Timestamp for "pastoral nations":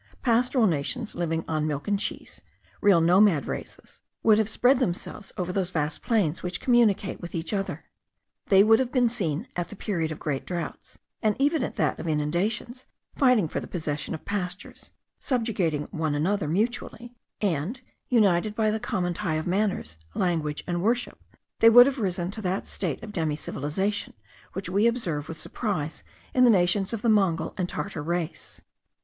0.23-1.13